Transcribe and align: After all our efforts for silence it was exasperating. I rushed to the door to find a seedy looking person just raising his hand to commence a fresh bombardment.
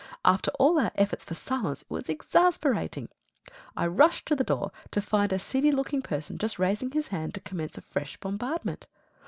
After 0.25 0.49
all 0.57 0.79
our 0.79 0.89
efforts 0.95 1.23
for 1.23 1.35
silence 1.35 1.83
it 1.83 1.91
was 1.91 2.09
exasperating. 2.09 3.09
I 3.77 3.85
rushed 3.85 4.25
to 4.29 4.35
the 4.35 4.43
door 4.43 4.71
to 4.89 4.99
find 4.99 5.31
a 5.31 5.37
seedy 5.37 5.71
looking 5.71 6.01
person 6.01 6.39
just 6.39 6.57
raising 6.57 6.89
his 6.89 7.09
hand 7.09 7.35
to 7.35 7.39
commence 7.39 7.77
a 7.77 7.81
fresh 7.81 8.17
bombardment. 8.19 8.87